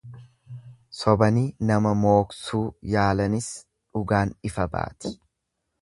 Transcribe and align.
Sobanii 0.99 1.43
nama 1.71 1.91
mooksuu 2.05 2.65
yaalanis 2.97 3.53
dhugaan 3.61 4.37
ifa 4.51 4.71
baati. 4.79 5.15